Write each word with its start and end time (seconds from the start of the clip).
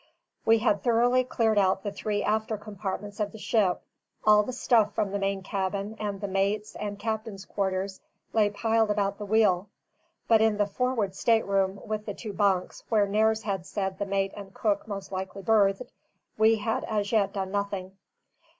We 0.47 0.57
had 0.57 0.81
thoroughly 0.81 1.23
cleared 1.23 1.59
out 1.59 1.83
the 1.83 1.91
three 1.91 2.23
after 2.23 2.57
compartments 2.57 3.19
of 3.19 3.31
the 3.31 3.37
ship: 3.37 3.83
all 4.23 4.41
the 4.41 4.51
stuff 4.51 4.95
from 4.95 5.11
the 5.11 5.19
main 5.19 5.43
cabin 5.43 5.95
and 5.99 6.19
the 6.19 6.27
mate's 6.27 6.75
and 6.77 6.97
captain's 6.97 7.45
quarters 7.45 8.01
lay 8.33 8.49
piled 8.49 8.89
about 8.89 9.19
the 9.19 9.27
wheel; 9.27 9.69
but 10.27 10.41
in 10.41 10.57
the 10.57 10.65
forward 10.65 11.13
stateroom 11.13 11.79
with 11.85 12.07
the 12.07 12.15
two 12.15 12.33
bunks, 12.33 12.83
where 12.89 13.05
Nares 13.05 13.43
had 13.43 13.63
said 13.67 13.99
the 13.99 14.07
mate 14.07 14.33
and 14.35 14.55
cook 14.55 14.87
most 14.87 15.11
likely 15.11 15.43
berthed, 15.43 15.83
we 16.35 16.55
had 16.55 16.83
as 16.85 17.11
yet 17.11 17.33
done 17.33 17.51
nothing. 17.51 17.91